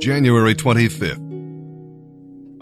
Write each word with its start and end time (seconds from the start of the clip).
January 0.00 0.54
25th. 0.54 1.20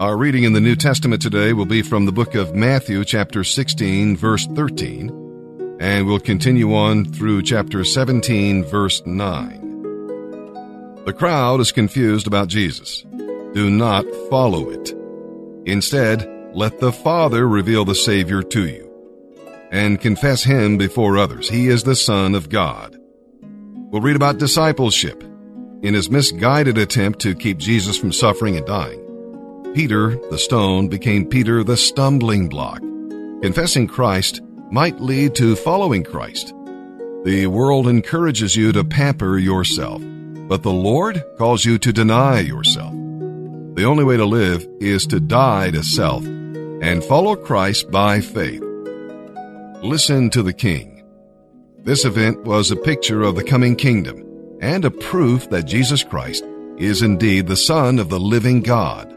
Our 0.01 0.17
reading 0.17 0.43
in 0.43 0.51
the 0.51 0.59
New 0.59 0.75
Testament 0.75 1.21
today 1.21 1.53
will 1.53 1.65
be 1.65 1.81
from 1.81 2.05
the 2.05 2.11
book 2.11 2.35
of 2.35 2.53
Matthew, 2.53 3.05
chapter 3.05 3.45
16, 3.45 4.17
verse 4.17 4.45
13, 4.47 5.77
and 5.79 6.05
we'll 6.05 6.19
continue 6.19 6.75
on 6.75 7.05
through 7.05 7.43
chapter 7.43 7.85
17, 7.85 8.65
verse 8.65 9.01
9. 9.05 11.03
The 11.05 11.13
crowd 11.13 11.61
is 11.61 11.71
confused 11.71 12.27
about 12.27 12.49
Jesus. 12.49 13.05
Do 13.53 13.69
not 13.69 14.03
follow 14.29 14.69
it. 14.69 14.93
Instead, 15.65 16.29
let 16.53 16.79
the 16.79 16.91
Father 16.91 17.47
reveal 17.47 17.85
the 17.85 17.95
Savior 17.95 18.43
to 18.43 18.67
you 18.67 18.91
and 19.71 20.01
confess 20.01 20.43
Him 20.43 20.77
before 20.77 21.17
others. 21.17 21.47
He 21.47 21.69
is 21.69 21.83
the 21.83 21.95
Son 21.95 22.35
of 22.35 22.49
God. 22.49 22.97
We'll 23.91 24.01
read 24.01 24.17
about 24.17 24.39
discipleship 24.39 25.23
in 25.81 25.93
his 25.93 26.09
misguided 26.09 26.77
attempt 26.77 27.19
to 27.19 27.35
keep 27.35 27.57
Jesus 27.57 27.97
from 27.97 28.11
suffering 28.11 28.57
and 28.57 28.65
dying. 28.65 29.05
Peter, 29.73 30.15
the 30.29 30.37
stone, 30.37 30.87
became 30.87 31.25
Peter, 31.25 31.63
the 31.63 31.77
stumbling 31.77 32.49
block. 32.49 32.79
Confessing 33.41 33.87
Christ 33.87 34.41
might 34.71 34.99
lead 34.99 35.35
to 35.35 35.55
following 35.55 36.03
Christ. 36.03 36.53
The 37.23 37.47
world 37.47 37.87
encourages 37.87 38.55
you 38.55 38.71
to 38.73 38.83
pamper 38.83 39.37
yourself, 39.37 40.01
but 40.47 40.63
the 40.63 40.73
Lord 40.73 41.23
calls 41.37 41.63
you 41.63 41.77
to 41.79 41.93
deny 41.93 42.39
yourself. 42.39 42.93
The 43.75 43.85
only 43.85 44.03
way 44.03 44.17
to 44.17 44.25
live 44.25 44.67
is 44.79 45.07
to 45.07 45.19
die 45.19 45.71
to 45.71 45.83
self 45.83 46.25
and 46.25 47.03
follow 47.03 47.35
Christ 47.35 47.91
by 47.91 48.19
faith. 48.21 48.63
Listen 49.81 50.29
to 50.31 50.43
the 50.43 50.53
King. 50.53 51.03
This 51.83 52.03
event 52.03 52.43
was 52.43 52.71
a 52.71 52.75
picture 52.75 53.23
of 53.23 53.35
the 53.35 53.43
coming 53.43 53.75
kingdom 53.75 54.28
and 54.61 54.85
a 54.85 54.91
proof 54.91 55.49
that 55.49 55.63
Jesus 55.63 56.03
Christ 56.03 56.45
is 56.77 57.01
indeed 57.01 57.47
the 57.47 57.55
Son 57.55 57.99
of 57.99 58.09
the 58.09 58.19
living 58.19 58.61
God. 58.61 59.15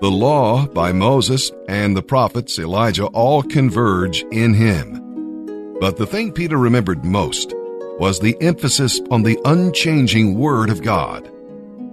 The 0.00 0.10
law 0.10 0.66
by 0.66 0.92
Moses 0.92 1.52
and 1.68 1.96
the 1.96 2.02
prophets 2.02 2.58
Elijah 2.58 3.06
all 3.06 3.42
converge 3.42 4.24
in 4.32 4.54
him. 4.54 5.78
But 5.80 5.96
the 5.96 6.06
thing 6.06 6.32
Peter 6.32 6.56
remembered 6.56 7.04
most 7.04 7.54
was 7.98 8.18
the 8.18 8.36
emphasis 8.40 9.00
on 9.10 9.22
the 9.22 9.38
unchanging 9.44 10.38
Word 10.38 10.70
of 10.70 10.82
God. 10.82 11.30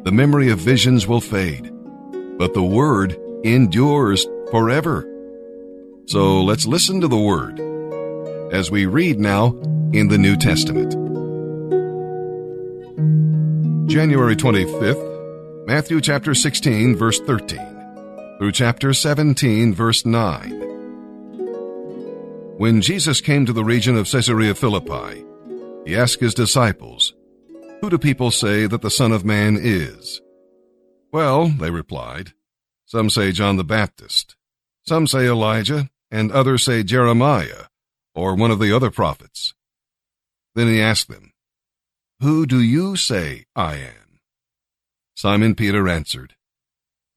The 0.04 0.12
memory 0.12 0.50
of 0.50 0.60
visions 0.60 1.08
will 1.08 1.22
fade, 1.22 1.72
but 2.38 2.54
the 2.54 2.64
Word 2.64 3.20
endures 3.44 4.26
forever. 4.50 5.06
So 6.06 6.42
let's 6.42 6.66
listen 6.66 7.02
to 7.02 7.08
the 7.08 7.18
Word 7.18 7.60
as 8.52 8.72
we 8.72 8.86
read 8.86 9.20
now 9.20 9.50
in 9.94 10.08
the 10.08 10.18
New 10.18 10.36
Testament. 10.36 11.09
January 13.90 14.36
25th, 14.36 15.66
Matthew 15.66 16.00
chapter 16.00 16.36
16, 16.36 16.96
verse 16.96 17.20
13, 17.22 18.38
through 18.38 18.52
chapter 18.52 18.94
17, 18.94 19.74
verse 19.74 20.06
9. 20.06 20.52
When 22.60 22.82
Jesus 22.82 23.20
came 23.20 23.48
to 23.48 23.52
the 23.52 23.64
region 23.64 23.98
of 23.98 24.08
Caesarea 24.08 24.54
Philippi, 24.54 25.26
he 25.88 25.96
asked 25.96 26.20
his 26.20 26.36
disciples, 26.36 27.16
Who 27.82 27.90
do 27.90 27.98
people 27.98 28.30
say 28.30 28.68
that 28.68 28.84
the 28.84 28.92
Son 28.92 29.12
of 29.12 29.26
Man 29.26 29.58
is? 29.60 30.22
Well, 31.12 31.48
they 31.48 31.72
replied, 31.72 32.34
some 32.86 33.10
say 33.10 33.32
John 33.32 33.58
the 33.58 33.64
Baptist, 33.64 34.36
some 34.84 35.08
say 35.08 35.26
Elijah, 35.26 35.90
and 36.12 36.32
others 36.32 36.64
say 36.64 36.84
Jeremiah, 36.84 37.66
or 38.14 38.36
one 38.36 38.52
of 38.52 38.60
the 38.60 38.72
other 38.72 38.92
prophets. 38.92 39.56
Then 40.54 40.68
he 40.68 40.80
asked 40.80 41.08
them, 41.08 41.29
Who 42.22 42.46
do 42.46 42.62
you 42.62 42.96
say 42.96 43.46
I 43.56 43.76
am? 43.76 44.20
Simon 45.16 45.56
Peter 45.56 45.88
answered, 45.88 46.36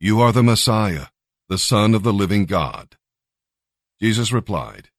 You 0.00 0.20
are 0.20 0.32
the 0.32 0.42
Messiah, 0.42 1.06
the 1.48 1.58
Son 1.58 1.94
of 1.94 2.02
the 2.02 2.12
living 2.12 2.46
God. 2.46 2.96
Jesus 4.00 4.32
replied, 4.32 4.90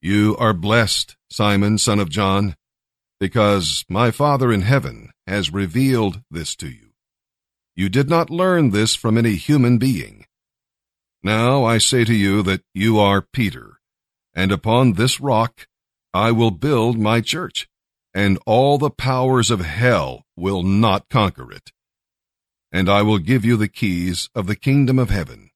You 0.00 0.36
are 0.38 0.52
blessed, 0.52 1.16
Simon, 1.30 1.78
son 1.78 1.98
of 1.98 2.10
John, 2.10 2.56
because 3.20 3.84
my 3.88 4.10
Father 4.10 4.52
in 4.52 4.62
heaven 4.62 5.10
has 5.26 5.52
revealed 5.52 6.22
this 6.30 6.54
to 6.56 6.68
you. 6.68 6.90
You 7.74 7.88
did 7.88 8.08
not 8.08 8.30
learn 8.30 8.70
this 8.70 8.94
from 8.94 9.16
any 9.16 9.36
human 9.36 9.78
being. 9.78 10.26
Now 11.22 11.64
I 11.64 11.78
say 11.78 12.04
to 12.04 12.14
you 12.14 12.42
that 12.42 12.62
you 12.74 12.98
are 12.98 13.22
Peter 13.22 13.78
and 14.34 14.52
upon 14.52 14.92
this 14.92 15.20
rock 15.20 15.66
I 16.14 16.30
will 16.30 16.52
build 16.52 16.96
my 16.96 17.20
church, 17.20 17.68
and 18.14 18.38
all 18.46 18.78
the 18.78 18.90
powers 18.90 19.50
of 19.50 19.60
hell 19.60 20.24
will 20.36 20.62
not 20.62 21.08
conquer 21.08 21.52
it. 21.52 21.72
And 22.72 22.88
I 22.88 23.02
will 23.02 23.18
give 23.18 23.44
you 23.44 23.56
the 23.56 23.68
keys 23.68 24.28
of 24.34 24.46
the 24.46 24.56
kingdom 24.56 24.98
of 24.98 25.10
heaven. 25.10 25.50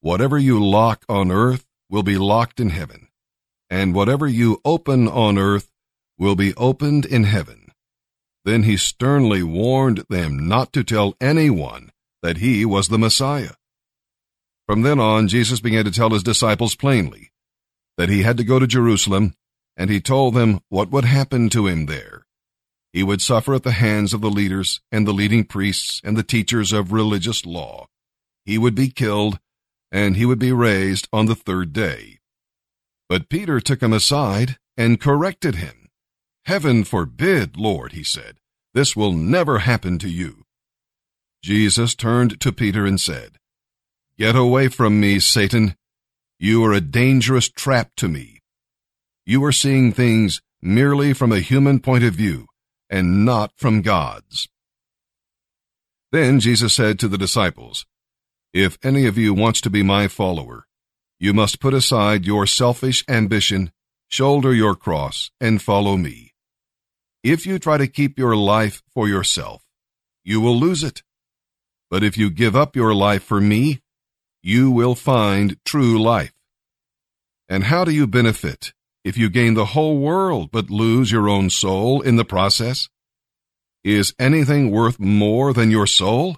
Whatever 0.00 0.38
you 0.38 0.64
lock 0.64 1.04
on 1.08 1.30
earth 1.30 1.66
will 1.88 2.02
be 2.02 2.16
locked 2.16 2.60
in 2.60 2.70
heaven, 2.70 3.08
and 3.68 3.94
whatever 3.94 4.26
you 4.26 4.60
open 4.64 5.08
on 5.08 5.38
earth 5.38 5.70
will 6.18 6.36
be 6.36 6.54
opened 6.54 7.04
in 7.04 7.24
heaven. 7.24 7.72
Then 8.44 8.62
he 8.62 8.76
sternly 8.76 9.42
warned 9.42 10.04
them 10.08 10.48
not 10.48 10.72
to 10.72 10.84
tell 10.84 11.14
anyone 11.20 11.90
that 12.22 12.38
he 12.38 12.64
was 12.64 12.88
the 12.88 12.98
Messiah. 12.98 13.52
From 14.66 14.82
then 14.82 15.00
on, 15.00 15.28
Jesus 15.28 15.60
began 15.60 15.84
to 15.84 15.90
tell 15.90 16.10
his 16.10 16.22
disciples 16.22 16.74
plainly 16.74 17.32
that 17.98 18.08
he 18.08 18.22
had 18.22 18.36
to 18.36 18.44
go 18.44 18.58
to 18.58 18.66
Jerusalem, 18.66 19.34
and 19.76 19.90
he 19.90 20.00
told 20.00 20.34
them 20.34 20.60
what 20.68 20.90
would 20.90 21.04
happen 21.04 21.48
to 21.50 21.66
him 21.66 21.86
there. 21.86 22.26
He 22.92 23.02
would 23.02 23.22
suffer 23.22 23.54
at 23.54 23.62
the 23.62 23.72
hands 23.72 24.12
of 24.12 24.20
the 24.20 24.30
leaders 24.30 24.80
and 24.90 25.06
the 25.06 25.12
leading 25.12 25.44
priests 25.44 26.00
and 26.02 26.16
the 26.16 26.22
teachers 26.22 26.72
of 26.72 26.92
religious 26.92 27.46
law. 27.46 27.86
He 28.44 28.58
would 28.58 28.74
be 28.74 28.88
killed, 28.90 29.38
and 29.92 30.16
he 30.16 30.26
would 30.26 30.38
be 30.38 30.52
raised 30.52 31.08
on 31.12 31.26
the 31.26 31.34
third 31.34 31.72
day. 31.72 32.18
But 33.08 33.28
Peter 33.28 33.60
took 33.60 33.82
him 33.82 33.92
aside 33.92 34.58
and 34.76 35.00
corrected 35.00 35.56
him. 35.56 35.88
Heaven 36.46 36.84
forbid, 36.84 37.56
Lord, 37.56 37.92
he 37.92 38.02
said, 38.02 38.40
this 38.72 38.94
will 38.94 39.12
never 39.12 39.60
happen 39.60 39.98
to 39.98 40.08
you. 40.08 40.44
Jesus 41.42 41.94
turned 41.94 42.40
to 42.40 42.52
Peter 42.52 42.86
and 42.86 43.00
said, 43.00 43.38
Get 44.16 44.36
away 44.36 44.68
from 44.68 45.00
me, 45.00 45.18
Satan. 45.18 45.74
You 46.38 46.64
are 46.64 46.72
a 46.72 46.80
dangerous 46.80 47.48
trap 47.48 47.90
to 47.96 48.08
me. 48.08 48.39
You 49.30 49.44
are 49.44 49.52
seeing 49.52 49.92
things 49.92 50.42
merely 50.60 51.12
from 51.12 51.30
a 51.30 51.38
human 51.38 51.78
point 51.78 52.02
of 52.02 52.14
view 52.14 52.46
and 52.88 53.24
not 53.24 53.52
from 53.54 53.80
God's. 53.80 54.48
Then 56.10 56.40
Jesus 56.40 56.72
said 56.72 56.98
to 56.98 57.06
the 57.06 57.16
disciples, 57.16 57.86
If 58.52 58.76
any 58.82 59.06
of 59.06 59.16
you 59.16 59.32
wants 59.32 59.60
to 59.60 59.70
be 59.70 59.84
my 59.84 60.08
follower, 60.08 60.66
you 61.20 61.32
must 61.32 61.60
put 61.60 61.74
aside 61.74 62.26
your 62.26 62.44
selfish 62.44 63.04
ambition, 63.08 63.70
shoulder 64.08 64.52
your 64.52 64.74
cross, 64.74 65.30
and 65.40 65.62
follow 65.62 65.96
me. 65.96 66.34
If 67.22 67.46
you 67.46 67.60
try 67.60 67.78
to 67.78 67.86
keep 67.86 68.18
your 68.18 68.34
life 68.34 68.82
for 68.92 69.06
yourself, 69.06 69.62
you 70.24 70.40
will 70.40 70.58
lose 70.58 70.82
it. 70.82 71.04
But 71.88 72.02
if 72.02 72.18
you 72.18 72.30
give 72.30 72.56
up 72.56 72.74
your 72.74 72.96
life 72.96 73.22
for 73.22 73.40
me, 73.40 73.78
you 74.42 74.72
will 74.72 74.96
find 74.96 75.56
true 75.64 76.02
life. 76.02 76.34
And 77.48 77.62
how 77.62 77.84
do 77.84 77.92
you 77.92 78.08
benefit 78.08 78.72
if 79.04 79.16
you 79.16 79.30
gain 79.30 79.54
the 79.54 79.66
whole 79.66 79.98
world 79.98 80.50
but 80.50 80.70
lose 80.70 81.10
your 81.10 81.28
own 81.28 81.50
soul 81.50 82.00
in 82.00 82.16
the 82.16 82.24
process? 82.24 82.88
Is 83.82 84.14
anything 84.18 84.70
worth 84.70 85.00
more 85.00 85.52
than 85.52 85.70
your 85.70 85.86
soul? 85.86 86.36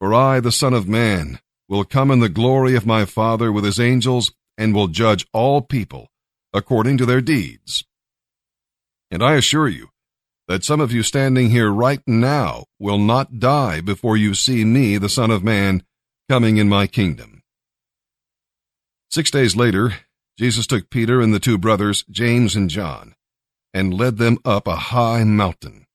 For 0.00 0.12
I, 0.12 0.40
the 0.40 0.52
Son 0.52 0.74
of 0.74 0.88
Man, 0.88 1.38
will 1.68 1.84
come 1.84 2.10
in 2.10 2.20
the 2.20 2.28
glory 2.28 2.74
of 2.74 2.86
my 2.86 3.04
Father 3.04 3.52
with 3.52 3.64
his 3.64 3.78
angels 3.78 4.32
and 4.56 4.74
will 4.74 4.88
judge 4.88 5.26
all 5.32 5.60
people 5.60 6.08
according 6.52 6.98
to 6.98 7.06
their 7.06 7.20
deeds. 7.20 7.84
And 9.10 9.22
I 9.22 9.34
assure 9.34 9.68
you 9.68 9.88
that 10.48 10.64
some 10.64 10.80
of 10.80 10.92
you 10.92 11.02
standing 11.02 11.50
here 11.50 11.70
right 11.70 12.00
now 12.06 12.64
will 12.78 12.98
not 12.98 13.38
die 13.38 13.80
before 13.80 14.16
you 14.16 14.34
see 14.34 14.64
me, 14.64 14.98
the 14.98 15.08
Son 15.08 15.30
of 15.30 15.44
Man, 15.44 15.82
coming 16.28 16.56
in 16.56 16.68
my 16.68 16.86
kingdom. 16.86 17.42
Six 19.10 19.30
days 19.30 19.54
later, 19.56 19.94
Jesus 20.38 20.68
took 20.68 20.88
Peter 20.88 21.20
and 21.20 21.34
the 21.34 21.40
two 21.40 21.58
brothers, 21.58 22.04
James 22.08 22.54
and 22.54 22.70
John, 22.70 23.16
and 23.74 23.92
led 23.92 24.18
them 24.18 24.38
up 24.44 24.68
a 24.68 24.76
high 24.76 25.24
mountain. 25.24 25.86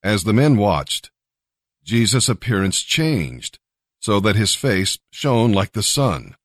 As 0.00 0.22
the 0.22 0.32
men 0.32 0.56
watched, 0.56 1.10
Jesus' 1.82 2.28
appearance 2.28 2.82
changed 2.82 3.58
so 4.00 4.20
that 4.20 4.36
his 4.36 4.54
face 4.54 4.98
shone 5.10 5.52
like 5.52 5.72
the 5.72 5.82
sun, 5.82 6.36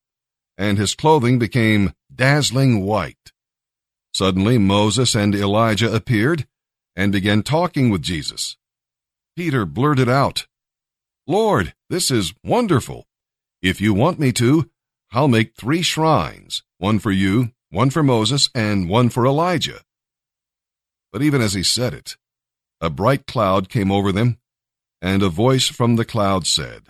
and 0.58 0.80
his 0.80 0.96
clothing 0.96 1.38
became 1.38 1.94
dazzling 2.14 2.84
white. 2.84 3.32
Suddenly 4.16 4.58
Moses 4.58 5.14
and 5.14 5.36
Elijah 5.36 5.94
appeared 5.94 6.48
and 6.96 7.12
began 7.12 7.44
talking 7.44 7.92
with 7.92 8.02
Jesus. 8.02 8.58
Peter 9.36 9.68
blurted 9.68 10.10
out, 10.10 10.48
Lord, 11.28 11.76
this 11.92 12.10
is 12.10 12.34
wonderful. 12.44 13.06
If 13.62 13.80
you 13.80 13.94
want 13.94 14.20
me 14.20 14.32
to, 14.34 14.70
I'll 15.16 15.28
make 15.28 15.56
three 15.56 15.84
shrines, 15.84 16.64
one 16.80 16.98
for 16.98 17.12
you, 17.12 17.52
one 17.70 17.92
for 17.92 18.02
Moses, 18.02 18.50
and 18.56 18.90
one 18.90 19.10
for 19.10 19.28
Elijah. 19.28 19.82
But 21.12 21.22
even 21.22 21.40
as 21.40 21.54
he 21.54 21.62
said 21.62 21.94
it, 21.94 22.18
a 22.82 22.90
bright 22.90 23.28
cloud 23.28 23.70
came 23.70 23.92
over 23.92 24.12
them, 24.12 24.40
and 25.04 25.22
a 25.22 25.30
voice 25.30 25.68
from 25.68 25.98
the 25.98 26.06
cloud 26.06 26.48
said, 26.48 26.88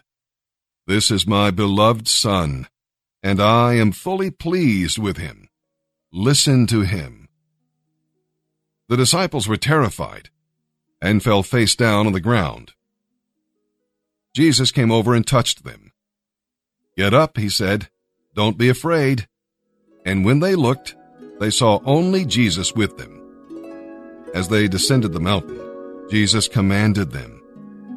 This 0.88 1.12
is 1.12 1.28
my 1.28 1.52
beloved 1.52 2.08
Son, 2.08 2.68
and 3.22 3.42
I 3.42 3.74
am 3.74 3.92
fully 3.92 4.32
pleased 4.32 4.98
with 4.98 5.18
him. 5.18 5.50
Listen 6.14 6.66
to 6.68 6.82
him. 6.82 7.28
The 8.88 8.96
disciples 8.98 9.50
were 9.50 9.58
terrified 9.58 10.30
and 11.02 11.22
fell 11.22 11.44
face 11.44 11.76
down 11.76 12.08
on 12.08 12.14
the 12.14 12.22
ground. 12.22 12.72
Jesus 14.34 14.72
came 14.72 14.92
over 14.92 15.14
and 15.14 15.28
touched 15.28 15.66
them. 15.66 15.92
Get 16.96 17.14
up, 17.14 17.38
he 17.38 17.50
said. 17.50 17.90
Don't 18.36 18.58
be 18.58 18.70
afraid. 18.70 19.28
And 20.06 20.26
when 20.26 20.40
they 20.40 20.56
looked, 20.56 20.96
they 21.40 21.50
saw 21.50 21.80
only 21.86 22.26
Jesus 22.26 22.74
with 22.74 22.98
them. 22.98 23.20
As 24.34 24.48
they 24.50 24.68
descended 24.68 25.14
the 25.14 25.20
mountain, 25.20 25.60
Jesus 26.10 26.48
commanded 26.48 27.12
them, 27.12 27.42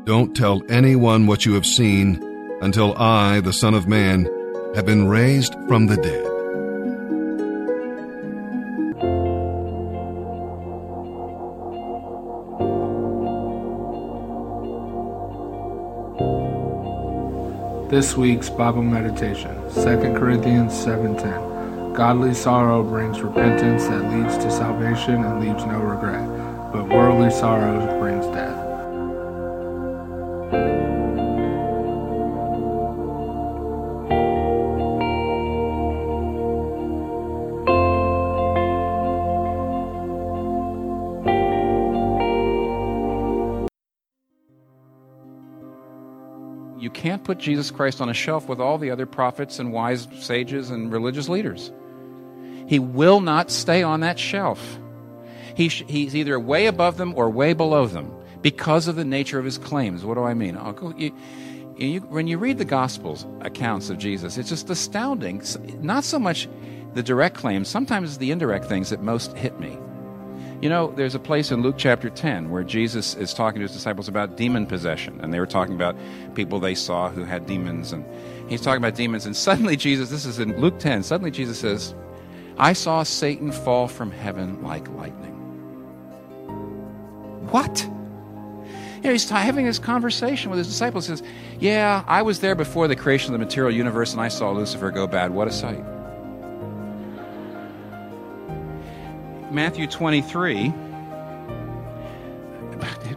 Don't 0.04 0.36
tell 0.36 0.62
anyone 0.68 1.26
what 1.26 1.46
you 1.46 1.54
have 1.54 1.66
seen 1.66 2.22
until 2.60 2.96
I, 2.96 3.40
the 3.40 3.52
Son 3.52 3.74
of 3.74 3.88
Man, 3.88 4.28
have 4.74 4.86
been 4.86 5.08
raised 5.08 5.54
from 5.66 5.86
the 5.86 5.96
dead. 5.96 6.35
This 17.88 18.16
week's 18.16 18.50
Bible 18.50 18.82
meditation, 18.82 19.54
2 19.72 20.18
Corinthians 20.18 20.72
7:10. 20.72 21.92
Godly 21.94 22.34
sorrow 22.34 22.82
brings 22.82 23.22
repentance 23.22 23.86
that 23.86 24.10
leads 24.12 24.36
to 24.38 24.50
salvation 24.50 25.24
and 25.24 25.38
leaves 25.40 25.64
no 25.64 25.78
regret, 25.78 26.26
but 26.72 26.88
worldly 26.88 27.30
sorrow 27.30 27.96
brings 28.00 28.26
death. 28.34 28.65
You 46.78 46.90
can't 46.90 47.24
put 47.24 47.38
Jesus 47.38 47.70
Christ 47.70 48.00
on 48.00 48.08
a 48.08 48.14
shelf 48.14 48.48
with 48.48 48.60
all 48.60 48.78
the 48.78 48.90
other 48.90 49.06
prophets 49.06 49.58
and 49.58 49.72
wise 49.72 50.06
sages 50.18 50.70
and 50.70 50.92
religious 50.92 51.28
leaders. 51.28 51.72
He 52.66 52.78
will 52.78 53.20
not 53.20 53.50
stay 53.50 53.82
on 53.82 54.00
that 54.00 54.18
shelf. 54.18 54.78
He 55.54 55.68
sh- 55.68 55.84
he's 55.86 56.14
either 56.14 56.38
way 56.38 56.66
above 56.66 56.98
them 56.98 57.14
or 57.16 57.30
way 57.30 57.54
below 57.54 57.86
them 57.86 58.12
because 58.42 58.88
of 58.88 58.96
the 58.96 59.04
nature 59.04 59.38
of 59.38 59.44
his 59.44 59.56
claims. 59.56 60.04
What 60.04 60.14
do 60.14 60.24
I 60.24 60.34
mean? 60.34 60.58
You, 60.98 61.12
you, 61.76 62.00
when 62.00 62.26
you 62.26 62.38
read 62.38 62.58
the 62.58 62.64
Gospels 62.64 63.26
accounts 63.40 63.88
of 63.88 63.98
Jesus, 63.98 64.36
it's 64.36 64.50
just 64.50 64.68
astounding. 64.68 65.42
Not 65.80 66.04
so 66.04 66.18
much 66.18 66.48
the 66.94 67.02
direct 67.02 67.36
claims, 67.36 67.68
sometimes 67.68 68.18
the 68.18 68.30
indirect 68.30 68.66
things 68.66 68.90
that 68.90 69.02
most 69.02 69.36
hit 69.36 69.58
me. 69.60 69.78
You 70.62 70.70
know, 70.70 70.90
there's 70.96 71.14
a 71.14 71.18
place 71.18 71.52
in 71.52 71.60
Luke 71.60 71.74
chapter 71.76 72.08
10 72.08 72.48
where 72.50 72.64
Jesus 72.64 73.14
is 73.14 73.34
talking 73.34 73.60
to 73.60 73.64
his 73.64 73.72
disciples 73.72 74.08
about 74.08 74.38
demon 74.38 74.66
possession, 74.66 75.20
and 75.20 75.32
they 75.32 75.38
were 75.38 75.46
talking 75.46 75.74
about 75.74 75.96
people 76.34 76.58
they 76.58 76.74
saw 76.74 77.10
who 77.10 77.24
had 77.24 77.46
demons, 77.46 77.92
and 77.92 78.04
he's 78.48 78.62
talking 78.62 78.78
about 78.78 78.94
demons, 78.94 79.26
and 79.26 79.36
suddenly 79.36 79.76
Jesus, 79.76 80.08
this 80.08 80.24
is 80.24 80.38
in 80.38 80.58
Luke 80.58 80.78
10, 80.78 81.02
suddenly 81.02 81.30
Jesus 81.30 81.58
says, 81.58 81.94
I 82.56 82.72
saw 82.72 83.02
Satan 83.02 83.52
fall 83.52 83.86
from 83.86 84.10
heaven 84.10 84.62
like 84.62 84.88
lightning. 84.88 85.34
What? 87.50 87.86
You 88.96 89.02
know, 89.02 89.12
he's 89.12 89.28
having 89.28 89.66
this 89.66 89.78
conversation 89.78 90.50
with 90.50 90.58
his 90.58 90.68
disciples. 90.68 91.06
He 91.06 91.16
says, 91.16 91.22
Yeah, 91.60 92.02
I 92.08 92.22
was 92.22 92.40
there 92.40 92.54
before 92.54 92.88
the 92.88 92.96
creation 92.96 93.34
of 93.34 93.38
the 93.38 93.44
material 93.44 93.76
universe, 93.76 94.12
and 94.12 94.22
I 94.22 94.28
saw 94.28 94.50
Lucifer 94.52 94.90
go 94.90 95.06
bad. 95.06 95.32
What 95.32 95.48
a 95.48 95.52
sight. 95.52 95.84
Matthew 99.56 99.86
23, 99.86 100.70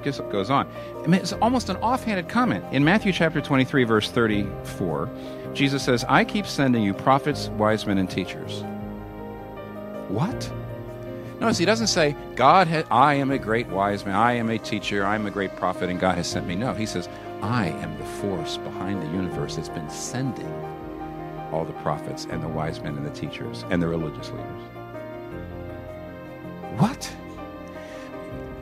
it 0.05 0.31
goes 0.31 0.49
on. 0.49 0.71
It's 1.05 1.33
almost 1.33 1.67
an 1.67 1.75
offhanded 1.77 2.29
comment. 2.29 2.63
In 2.71 2.85
Matthew 2.85 3.11
chapter 3.11 3.41
23, 3.41 3.83
verse 3.83 4.09
34, 4.09 5.09
Jesus 5.53 5.83
says, 5.83 6.05
I 6.07 6.23
keep 6.23 6.47
sending 6.47 6.81
you 6.81 6.93
prophets, 6.93 7.49
wise 7.49 7.85
men, 7.85 7.97
and 7.97 8.09
teachers. 8.09 8.63
What? 10.07 10.49
Notice 11.41 11.57
he 11.57 11.65
doesn't 11.65 11.87
say, 11.87 12.15
God, 12.35 12.69
I 12.89 13.15
am 13.15 13.31
a 13.31 13.37
great 13.37 13.67
wise 13.67 14.05
man, 14.05 14.15
I 14.15 14.31
am 14.35 14.49
a 14.49 14.57
teacher, 14.57 15.05
I 15.05 15.15
am 15.15 15.25
a 15.25 15.31
great 15.31 15.57
prophet, 15.57 15.89
and 15.89 15.99
God 15.99 16.15
has 16.15 16.27
sent 16.27 16.47
me. 16.47 16.55
No, 16.55 16.73
he 16.73 16.85
says, 16.85 17.09
I 17.41 17.67
am 17.67 17.97
the 17.97 18.05
force 18.05 18.55
behind 18.55 19.01
the 19.01 19.07
universe 19.07 19.57
that's 19.57 19.67
been 19.67 19.89
sending 19.89 20.53
all 21.51 21.65
the 21.65 21.73
prophets 21.83 22.27
and 22.29 22.41
the 22.41 22.47
wise 22.47 22.79
men 22.79 22.95
and 22.95 23.05
the 23.05 23.11
teachers 23.11 23.65
and 23.69 23.81
the 23.81 23.89
religious 23.89 24.29
leaders. 24.29 24.78
What? 26.79 27.13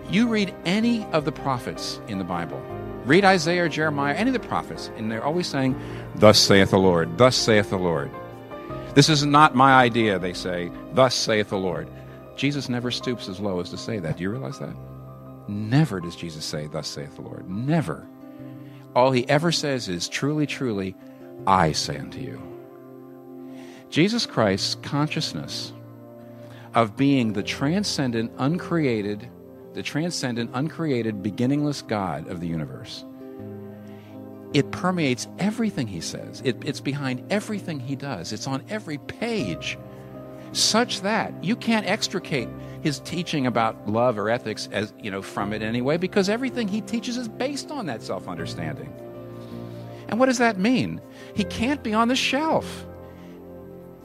You 0.09 0.27
read 0.27 0.53
any 0.65 1.05
of 1.11 1.23
the 1.23 1.31
prophets 1.31 2.01
in 2.07 2.17
the 2.17 2.23
Bible, 2.23 2.59
read 3.05 3.23
Isaiah 3.23 3.65
or 3.65 3.69
Jeremiah, 3.69 4.15
any 4.15 4.29
of 4.29 4.33
the 4.33 4.47
prophets, 4.47 4.89
and 4.97 5.11
they're 5.11 5.23
always 5.23 5.45
saying, 5.45 5.79
Thus 6.15 6.39
saith 6.39 6.71
the 6.71 6.79
Lord, 6.79 7.17
thus 7.17 7.35
saith 7.35 7.69
the 7.69 7.77
Lord. 7.77 8.09
This 8.95 9.09
is 9.09 9.23
not 9.23 9.53
my 9.53 9.73
idea, 9.73 10.17
they 10.17 10.33
say, 10.33 10.71
Thus 10.93 11.13
saith 11.13 11.49
the 11.49 11.57
Lord. 11.57 11.87
Jesus 12.35 12.69
never 12.69 12.89
stoops 12.89 13.29
as 13.29 13.39
low 13.39 13.59
as 13.59 13.69
to 13.69 13.77
say 13.77 13.99
that. 13.99 14.17
Do 14.17 14.23
you 14.23 14.31
realize 14.31 14.57
that? 14.59 14.75
Never 15.47 15.99
does 15.99 16.15
Jesus 16.15 16.43
say, 16.43 16.65
Thus 16.65 16.87
saith 16.87 17.15
the 17.15 17.21
Lord. 17.21 17.47
Never. 17.47 18.07
All 18.95 19.11
he 19.11 19.29
ever 19.29 19.51
says 19.51 19.89
is, 19.89 20.09
Truly, 20.09 20.47
truly, 20.47 20.95
I 21.45 21.71
say 21.71 21.97
unto 21.97 22.19
you. 22.19 22.41
Jesus 23.91 24.25
Christ's 24.25 24.75
consciousness 24.75 25.73
of 26.77 26.95
being 26.95 27.33
the 27.33 27.41
transcendent, 27.41 28.31
uncreated, 28.37 29.27
the 29.73 29.81
transcendent, 29.81 30.51
uncreated, 30.53 31.23
beginningless 31.23 31.81
God 31.81 32.27
of 32.27 32.39
the 32.39 32.45
universe. 32.45 33.03
It 34.53 34.69
permeates 34.69 35.27
everything 35.39 35.87
he 35.87 36.01
says. 36.01 36.39
It, 36.45 36.55
it's 36.63 36.79
behind 36.79 37.25
everything 37.31 37.79
he 37.79 37.95
does. 37.95 38.31
It's 38.31 38.45
on 38.45 38.63
every 38.69 38.99
page, 38.99 39.75
such 40.51 41.01
that 41.01 41.43
you 41.43 41.55
can't 41.55 41.87
extricate 41.87 42.47
his 42.81 42.99
teaching 42.99 43.47
about 43.47 43.89
love 43.89 44.19
or 44.19 44.29
ethics 44.29 44.69
as 44.71 44.93
you 45.01 45.09
know 45.09 45.23
from 45.23 45.53
it 45.53 45.63
anyway, 45.63 45.97
because 45.97 46.29
everything 46.29 46.67
he 46.67 46.81
teaches 46.81 47.17
is 47.17 47.27
based 47.27 47.71
on 47.71 47.87
that 47.87 48.03
self-understanding. 48.03 48.93
And 50.09 50.19
what 50.19 50.27
does 50.27 50.37
that 50.37 50.59
mean? 50.59 51.01
He 51.33 51.43
can't 51.43 51.81
be 51.81 51.95
on 51.95 52.07
the 52.07 52.15
shelf 52.15 52.85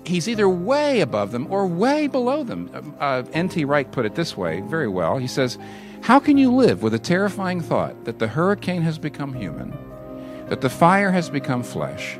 he's 0.04 0.28
either 0.28 0.48
way 0.48 1.00
above 1.00 1.32
them 1.32 1.46
or 1.50 1.66
way 1.66 2.06
below 2.06 2.44
them. 2.44 2.94
Uh, 2.98 3.22
N.T. 3.32 3.64
Wright 3.64 3.90
put 3.90 4.06
it 4.06 4.14
this 4.14 4.36
way 4.36 4.60
very 4.62 4.88
well. 4.88 5.18
He 5.18 5.26
says, 5.26 5.58
How 6.02 6.18
can 6.18 6.36
you 6.36 6.52
live 6.52 6.82
with 6.82 6.94
a 6.94 6.98
terrifying 6.98 7.60
thought 7.60 8.04
that 8.04 8.18
the 8.18 8.28
hurricane 8.28 8.82
has 8.82 8.98
become 8.98 9.34
human, 9.34 9.76
that 10.48 10.60
the 10.60 10.70
fire 10.70 11.10
has 11.10 11.30
become 11.30 11.62
flesh, 11.62 12.18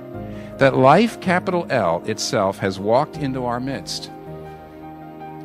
that 0.59 0.77
life, 0.77 1.21
capital 1.21 1.67
L, 1.71 2.03
itself 2.07 2.59
has 2.59 2.79
walked 2.79 3.17
into 3.17 3.45
our 3.45 3.61
midst? 3.61 4.11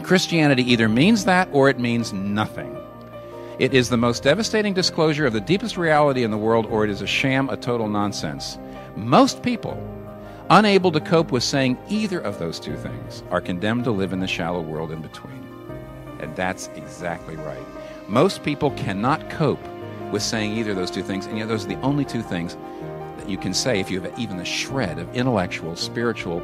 Christianity 0.03 0.63
either 0.71 0.87
means 0.87 1.25
that 1.25 1.49
or 1.51 1.69
it 1.69 1.79
means 1.79 2.13
nothing. 2.13 2.73
It 3.59 3.73
is 3.73 3.89
the 3.89 3.97
most 3.97 4.21
devastating 4.21 4.75
disclosure 4.75 5.25
of 5.25 5.33
the 5.33 5.41
deepest 5.41 5.77
reality 5.77 6.23
in 6.23 6.29
the 6.29 6.37
world, 6.37 6.67
or 6.67 6.83
it 6.83 6.91
is 6.91 7.01
a 7.01 7.07
sham, 7.07 7.49
a 7.49 7.57
total 7.57 7.87
nonsense. 7.87 8.59
Most 8.95 9.41
people 9.41 9.75
unable 10.49 10.91
to 10.91 10.99
cope 10.99 11.31
with 11.31 11.43
saying 11.43 11.77
either 11.89 12.19
of 12.19 12.39
those 12.39 12.59
two 12.59 12.75
things, 12.75 13.23
are 13.31 13.41
condemned 13.41 13.83
to 13.83 13.91
live 13.91 14.13
in 14.13 14.19
the 14.19 14.27
shallow 14.27 14.61
world 14.61 14.91
in 14.91 15.01
between. 15.01 15.43
And 16.19 16.35
that's 16.35 16.67
exactly 16.75 17.35
right. 17.35 17.63
Most 18.07 18.43
people 18.43 18.71
cannot 18.71 19.29
cope 19.29 19.65
with 20.11 20.21
saying 20.21 20.57
either 20.57 20.71
of 20.71 20.77
those 20.77 20.91
two 20.91 21.03
things, 21.03 21.25
and 21.25 21.37
yet 21.37 21.47
those 21.47 21.65
are 21.65 21.69
the 21.69 21.81
only 21.81 22.05
two 22.05 22.21
things 22.21 22.55
that 23.17 23.29
you 23.29 23.37
can 23.37 23.53
say 23.53 23.79
if 23.79 23.91
you 23.91 23.99
have 23.99 24.17
even 24.17 24.39
a 24.39 24.45
shred 24.45 24.99
of 24.99 25.13
intellectual, 25.15 25.75
spiritual, 25.75 26.41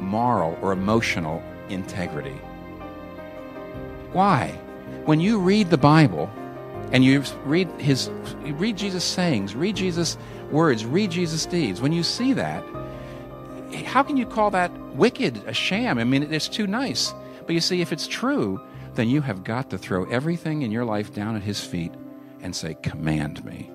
moral, 0.00 0.58
or 0.62 0.72
emotional 0.72 1.42
integrity. 1.68 2.38
Why? 4.12 4.48
When 5.04 5.20
you 5.20 5.38
read 5.38 5.70
the 5.70 5.78
Bible 5.78 6.30
and 6.92 7.04
you 7.04 7.22
read 7.44 7.68
his 7.72 8.10
you 8.44 8.54
read 8.54 8.76
Jesus 8.76 9.04
sayings, 9.04 9.54
read 9.54 9.76
Jesus 9.76 10.16
words, 10.50 10.84
read 10.84 11.10
Jesus 11.10 11.46
deeds, 11.46 11.80
when 11.80 11.92
you 11.92 12.02
see 12.02 12.32
that, 12.34 12.64
how 13.72 14.02
can 14.02 14.16
you 14.16 14.26
call 14.26 14.50
that 14.50 14.70
wicked, 14.94 15.42
a 15.46 15.54
sham? 15.54 15.98
I 15.98 16.04
mean, 16.04 16.22
it's 16.32 16.48
too 16.48 16.66
nice. 16.66 17.12
But 17.46 17.54
you 17.54 17.60
see, 17.60 17.80
if 17.80 17.92
it's 17.92 18.06
true, 18.06 18.60
then 18.94 19.08
you 19.08 19.20
have 19.22 19.44
got 19.44 19.70
to 19.70 19.78
throw 19.78 20.04
everything 20.04 20.62
in 20.62 20.70
your 20.70 20.84
life 20.84 21.14
down 21.14 21.36
at 21.36 21.42
his 21.42 21.64
feet 21.64 21.92
and 22.40 22.54
say, 22.54 22.74
Command 22.82 23.44
me. 23.44 23.70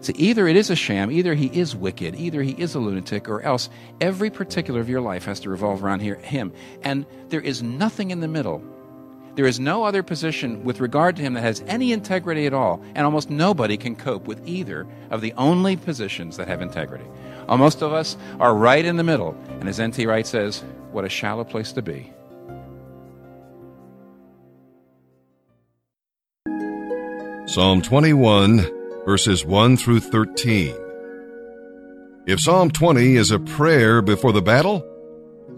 See, 0.00 0.12
either 0.16 0.46
it 0.46 0.56
is 0.56 0.68
a 0.68 0.76
sham, 0.76 1.10
either 1.10 1.34
he 1.34 1.46
is 1.46 1.74
wicked, 1.74 2.14
either 2.16 2.42
he 2.42 2.52
is 2.52 2.74
a 2.74 2.78
lunatic, 2.78 3.26
or 3.26 3.40
else 3.40 3.70
every 4.02 4.28
particular 4.28 4.80
of 4.80 4.88
your 4.88 5.00
life 5.00 5.24
has 5.24 5.40
to 5.40 5.50
revolve 5.50 5.82
around 5.82 6.00
here, 6.00 6.16
him. 6.16 6.52
And 6.82 7.06
there 7.30 7.40
is 7.40 7.62
nothing 7.62 8.10
in 8.10 8.20
the 8.20 8.28
middle. 8.28 8.62
There 9.34 9.46
is 9.46 9.58
no 9.58 9.82
other 9.82 10.02
position 10.02 10.62
with 10.62 10.80
regard 10.80 11.16
to 11.16 11.22
him 11.22 11.32
that 11.34 11.40
has 11.40 11.64
any 11.66 11.92
integrity 11.92 12.46
at 12.46 12.52
all, 12.52 12.82
and 12.94 13.06
almost 13.06 13.30
nobody 13.30 13.78
can 13.78 13.96
cope 13.96 14.26
with 14.26 14.46
either 14.46 14.86
of 15.10 15.22
the 15.22 15.32
only 15.38 15.74
positions 15.76 16.36
that 16.36 16.48
have 16.48 16.60
integrity. 16.60 17.06
Uh, 17.48 17.56
most 17.56 17.82
of 17.82 17.92
us 17.92 18.16
are 18.40 18.54
right 18.54 18.84
in 18.84 18.96
the 18.96 19.04
middle, 19.04 19.36
and 19.60 19.68
as 19.68 19.80
N.T. 19.80 20.06
Wright 20.06 20.26
says, 20.26 20.64
what 20.92 21.04
a 21.04 21.08
shallow 21.08 21.44
place 21.44 21.72
to 21.72 21.82
be. 21.82 22.12
Psalm 27.46 27.82
21, 27.82 29.04
verses 29.04 29.44
1 29.44 29.76
through 29.76 30.00
13. 30.00 30.74
If 32.26 32.40
Psalm 32.40 32.70
20 32.70 33.16
is 33.16 33.30
a 33.30 33.38
prayer 33.38 34.00
before 34.00 34.32
the 34.32 34.40
battle, 34.40 34.84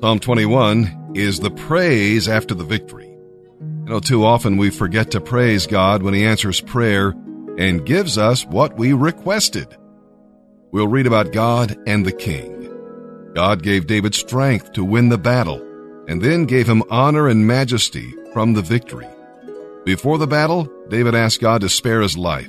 Psalm 0.00 0.18
21 0.18 1.12
is 1.14 1.40
the 1.40 1.50
praise 1.50 2.28
after 2.28 2.54
the 2.54 2.64
victory. 2.64 3.06
You 3.06 3.92
know, 3.92 4.00
too 4.00 4.24
often 4.24 4.56
we 4.56 4.70
forget 4.70 5.12
to 5.12 5.20
praise 5.20 5.66
God 5.66 6.02
when 6.02 6.12
He 6.12 6.24
answers 6.24 6.60
prayer 6.60 7.14
and 7.56 7.86
gives 7.86 8.18
us 8.18 8.44
what 8.44 8.76
we 8.76 8.92
requested. 8.92 9.76
We'll 10.72 10.88
read 10.88 11.06
about 11.06 11.32
God 11.32 11.76
and 11.86 12.04
the 12.04 12.12
king. 12.12 12.52
God 13.34 13.62
gave 13.62 13.86
David 13.86 14.14
strength 14.14 14.72
to 14.72 14.84
win 14.84 15.08
the 15.08 15.18
battle 15.18 15.62
and 16.08 16.22
then 16.22 16.44
gave 16.44 16.68
him 16.68 16.82
honor 16.90 17.28
and 17.28 17.46
majesty 17.46 18.14
from 18.32 18.54
the 18.54 18.62
victory. 18.62 19.08
Before 19.84 20.18
the 20.18 20.26
battle, 20.26 20.68
David 20.88 21.14
asked 21.14 21.40
God 21.40 21.60
to 21.60 21.68
spare 21.68 22.00
his 22.00 22.16
life, 22.16 22.48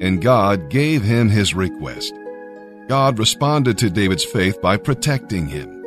and 0.00 0.22
God 0.22 0.68
gave 0.68 1.02
him 1.02 1.28
his 1.28 1.54
request. 1.54 2.12
God 2.88 3.18
responded 3.18 3.78
to 3.78 3.90
David's 3.90 4.24
faith 4.24 4.60
by 4.60 4.76
protecting 4.76 5.46
him, 5.46 5.84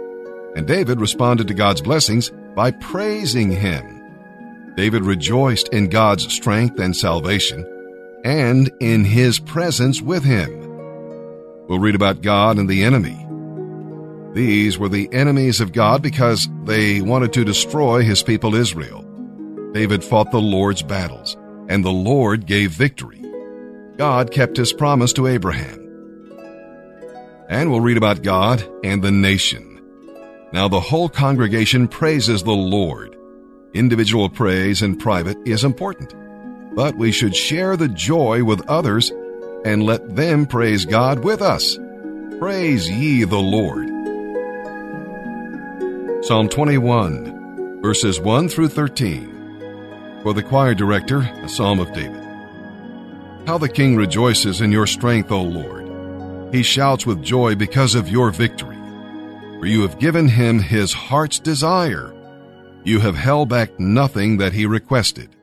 and 0.55 0.65
David 0.65 1.01
responded 1.01 1.47
to 1.47 1.53
God's 1.53 1.81
blessings 1.81 2.31
by 2.55 2.71
praising 2.71 3.51
him. 3.51 4.73
David 4.75 5.03
rejoiced 5.03 5.69
in 5.69 5.89
God's 5.89 6.31
strength 6.33 6.79
and 6.79 6.95
salvation, 6.95 7.65
and 8.23 8.71
in 8.79 9.05
his 9.05 9.39
presence 9.39 10.01
with 10.01 10.23
him. 10.23 10.64
We'll 11.67 11.79
read 11.79 11.95
about 11.95 12.21
God 12.21 12.57
and 12.57 12.69
the 12.69 12.83
enemy. 12.83 13.25
These 14.33 14.77
were 14.77 14.89
the 14.89 15.11
enemies 15.13 15.61
of 15.61 15.71
God 15.71 16.01
because 16.01 16.47
they 16.65 17.01
wanted 17.01 17.33
to 17.33 17.45
destroy 17.45 18.03
his 18.03 18.21
people 18.21 18.53
Israel. 18.53 19.03
David 19.73 20.03
fought 20.03 20.31
the 20.31 20.41
Lord's 20.41 20.83
battles, 20.83 21.37
and 21.69 21.83
the 21.83 21.89
Lord 21.89 22.45
gave 22.45 22.71
victory. 22.71 23.21
God 23.97 24.31
kept 24.31 24.57
his 24.57 24.73
promise 24.73 25.13
to 25.13 25.27
Abraham. 25.27 25.81
And 27.49 27.71
we'll 27.71 27.81
read 27.81 27.97
about 27.97 28.23
God 28.23 28.63
and 28.83 29.03
the 29.03 29.11
nation. 29.11 29.81
Now 30.51 30.67
the 30.67 30.79
whole 30.79 31.09
congregation 31.09 31.87
praises 31.87 32.43
the 32.43 32.51
Lord. 32.51 33.17
Individual 33.73 34.29
praise 34.29 34.81
in 34.81 34.97
private 34.97 35.37
is 35.45 35.63
important, 35.63 36.13
but 36.75 36.95
we 36.95 37.11
should 37.11 37.35
share 37.35 37.75
the 37.75 37.89
joy 37.89 38.43
with 38.43 38.67
others 38.69 39.11
and 39.65 39.83
let 39.83 40.15
them 40.15 40.45
praise 40.45 40.85
God 40.85 41.23
with 41.23 41.41
us. 41.41 41.77
Praise 42.39 42.89
ye 42.89 43.23
the 43.23 43.35
Lord. 43.35 43.89
Psalm 46.23 46.47
21, 46.47 47.81
verses 47.81 48.19
1 48.19 48.47
through 48.47 48.69
13. 48.69 50.21
For 50.21 50.33
the 50.33 50.43
choir 50.43 50.75
director, 50.75 51.21
a 51.21 51.49
psalm 51.49 51.79
of 51.79 51.91
David. 51.93 52.23
How 53.47 53.57
the 53.57 53.69
king 53.69 53.95
rejoices 53.95 54.61
in 54.61 54.71
your 54.71 54.87
strength, 54.87 55.31
O 55.31 55.41
Lord. 55.41 56.53
He 56.53 56.61
shouts 56.61 57.05
with 57.05 57.23
joy 57.23 57.55
because 57.55 57.95
of 57.95 58.07
your 58.07 58.29
victory. 58.31 58.77
For 59.59 59.65
you 59.65 59.81
have 59.81 59.99
given 59.99 60.27
him 60.27 60.59
his 60.59 60.93
heart's 60.93 61.39
desire. 61.39 62.13
You 62.83 62.99
have 62.99 63.15
held 63.15 63.49
back 63.49 63.79
nothing 63.79 64.37
that 64.37 64.53
he 64.53 64.67
requested. 64.67 65.35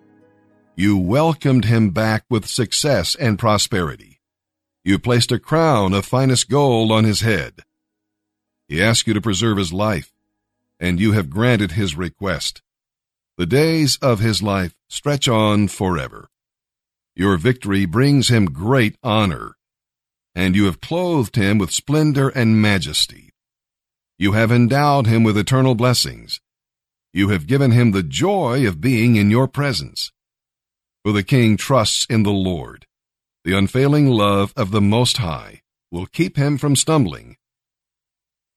You 0.75 0.97
welcomed 0.97 1.67
him 1.67 1.91
back 1.91 2.25
with 2.31 2.47
success 2.47 3.14
and 3.14 3.38
prosperity. 3.38 4.21
You 4.85 4.99
placed 4.99 5.31
a 5.31 5.38
crown 5.38 5.93
of 5.93 6.07
finest 6.07 6.49
gold 6.49 6.91
on 6.91 7.05
his 7.05 7.21
head. 7.21 7.61
He 8.69 8.83
asked 8.83 9.07
you 9.07 9.12
to 9.12 9.21
preserve 9.21 9.59
his 9.59 9.73
life, 9.73 10.12
and 10.81 10.99
you 10.99 11.12
have 11.12 11.29
granted 11.29 11.73
his 11.73 11.95
request. 11.95 12.62
The 13.37 13.45
days 13.45 13.99
of 13.99 14.21
his 14.21 14.43
life 14.43 14.75
stretch 14.88 15.29
on 15.29 15.69
forever. 15.69 16.31
Your 17.14 17.37
victory 17.37 17.85
brings 17.85 18.29
him 18.29 18.47
great 18.47 18.97
honor, 19.02 19.57
and 20.35 20.57
you 20.57 20.64
have 20.64 20.81
clothed 20.81 21.37
him 21.37 21.59
with 21.59 21.71
splendor 21.71 22.31
and 22.31 22.62
majesty. 22.62 23.35
You 24.19 24.33
have 24.33 24.50
endowed 24.50 25.07
him 25.07 25.23
with 25.23 25.37
eternal 25.37 25.75
blessings. 25.75 26.41
You 27.12 27.29
have 27.29 27.47
given 27.47 27.73
him 27.73 27.91
the 27.91 28.02
joy 28.02 28.67
of 28.67 28.81
being 28.81 29.17
in 29.17 29.31
your 29.31 29.49
presence. 29.49 30.12
For 31.05 31.13
the 31.13 31.25
king 31.25 31.57
trusts 31.57 32.07
in 32.09 32.23
the 32.23 32.31
Lord. 32.31 32.87
The 33.45 33.59
unfailing 33.59 34.09
love 34.09 34.53
of 34.57 34.71
the 34.71 34.81
Most 34.81 35.17
High 35.17 35.63
will 35.91 36.07
keep 36.07 36.37
him 36.37 36.59
from 36.59 36.77
stumbling. 36.77 37.37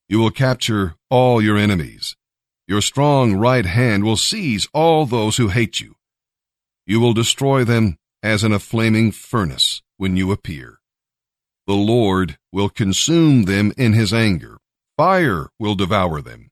You 0.07 0.19
will 0.19 0.29
capture 0.29 0.95
all 1.09 1.41
your 1.41 1.57
enemies. 1.57 2.15
Your 2.67 2.81
strong 2.81 3.35
right 3.35 3.65
hand 3.65 4.03
will 4.03 4.17
seize 4.17 4.67
all 4.73 5.07
those 5.07 5.37
who 5.37 5.47
hate 5.47 5.79
you. 5.79 5.95
You 6.85 6.99
will 6.99 7.13
destroy 7.13 7.63
them 7.63 7.97
as 8.21 8.43
in 8.43 8.53
a 8.53 8.59
flaming 8.59 9.11
furnace 9.11 9.81
when 9.97 10.15
you 10.15 10.31
appear. 10.31 10.79
The 11.65 11.73
Lord 11.73 12.37
will 12.51 12.69
consume 12.69 13.45
them 13.45 13.73
in 13.75 13.93
his 13.93 14.13
anger. 14.13 14.57
Fire 14.97 15.49
will 15.59 15.73
devour 15.73 16.21
them. 16.21 16.51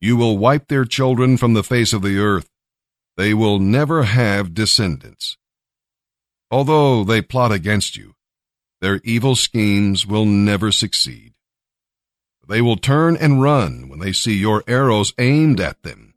You 0.00 0.16
will 0.16 0.38
wipe 0.38 0.68
their 0.68 0.86
children 0.86 1.36
from 1.36 1.52
the 1.52 1.62
face 1.62 1.92
of 1.92 2.00
the 2.00 2.18
earth. 2.18 2.48
They 3.16 3.32
will 3.32 3.58
never 3.58 4.02
have 4.02 4.54
descendants. 4.54 5.38
Although 6.50 7.02
they 7.02 7.22
plot 7.22 7.50
against 7.50 7.96
you, 7.96 8.14
their 8.80 9.00
evil 9.04 9.34
schemes 9.34 10.06
will 10.06 10.26
never 10.26 10.70
succeed. 10.70 11.32
They 12.46 12.60
will 12.60 12.76
turn 12.76 13.16
and 13.16 13.42
run 13.42 13.88
when 13.88 13.98
they 13.98 14.12
see 14.12 14.34
your 14.34 14.62
arrows 14.68 15.12
aimed 15.18 15.60
at 15.60 15.82
them. 15.82 16.14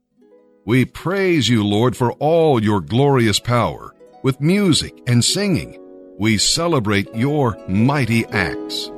We 0.65 0.85
praise 0.85 1.49
you, 1.49 1.65
Lord, 1.65 1.97
for 1.97 2.11
all 2.13 2.61
your 2.61 2.81
glorious 2.81 3.39
power. 3.39 3.95
With 4.21 4.41
music 4.41 4.93
and 5.07 5.23
singing, 5.23 5.79
we 6.19 6.37
celebrate 6.37 7.15
your 7.15 7.57
mighty 7.67 8.25
acts. 8.25 8.91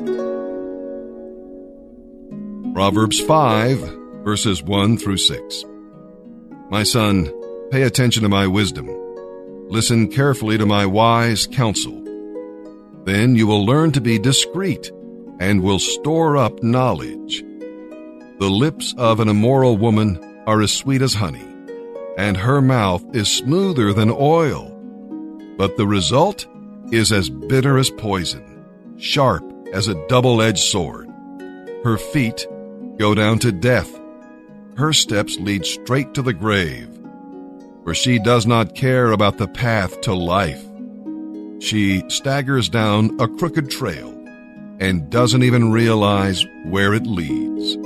Proverbs 2.74 3.20
5, 3.22 3.78
verses 4.24 4.64
1 4.64 4.98
through 4.98 5.18
6. 5.18 5.66
My 6.70 6.84
son, 6.84 7.32
pay 7.72 7.84
attention 7.84 8.22
to 8.22 8.30
my 8.30 8.46
wisdom. 8.46 8.90
Listen 9.70 10.10
carefully 10.10 10.58
to 10.58 10.66
my 10.66 10.86
wise 10.86 11.48
counsel. 11.48 12.04
Then 13.06 13.36
you 13.36 13.48
will 13.48 13.66
learn 13.66 13.94
to 13.94 14.02
be 14.02 14.20
discreet 14.20 14.92
and 15.40 15.64
will 15.64 15.80
store 15.80 16.36
up 16.36 16.62
knowledge. 16.62 17.44
The 18.40 18.50
lips 18.50 18.94
of 18.98 19.22
an 19.22 19.30
immoral 19.30 19.78
woman 19.78 20.44
are 20.46 20.62
as 20.62 20.74
sweet 20.74 21.02
as 21.02 21.14
honey, 21.14 21.48
and 22.18 22.36
her 22.36 22.62
mouth 22.62 23.04
is 23.16 23.30
smoother 23.30 23.94
than 23.94 24.12
oil. 24.12 24.68
But 25.58 25.78
the 25.78 25.88
result 25.88 26.46
is 26.92 27.14
as 27.14 27.30
bitter 27.30 27.78
as 27.78 27.90
poison, 27.90 28.66
sharp 28.98 29.46
as 29.72 29.88
a 29.88 30.08
double 30.08 30.42
edged 30.42 30.60
sword. 30.60 31.10
Her 31.86 31.98
feet 31.98 32.46
go 32.98 33.16
down 33.16 33.40
to 33.40 33.52
death. 33.54 33.98
Her 34.76 34.92
steps 34.92 35.38
lead 35.40 35.66
straight 35.66 36.14
to 36.16 36.22
the 36.22 36.34
grave, 36.34 36.90
for 37.84 37.94
she 37.94 38.20
does 38.20 38.46
not 38.46 38.76
care 38.76 39.12
about 39.12 39.38
the 39.38 39.48
path 39.48 40.02
to 40.02 40.14
life. 40.14 40.64
She 41.60 42.04
staggers 42.10 42.70
down 42.70 43.20
a 43.20 43.28
crooked 43.28 43.70
trail 43.70 44.10
and 44.80 45.10
doesn't 45.10 45.44
even 45.44 45.72
realize 45.72 46.46
where 46.66 46.94
it 46.94 47.06
leads. 47.06 47.78